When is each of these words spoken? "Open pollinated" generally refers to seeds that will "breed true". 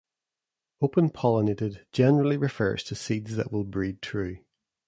"Open 0.81 1.11
pollinated" 1.11 1.85
generally 1.91 2.35
refers 2.35 2.83
to 2.85 2.95
seeds 2.95 3.35
that 3.35 3.51
will 3.51 3.63
"breed 3.63 4.01
true". 4.01 4.39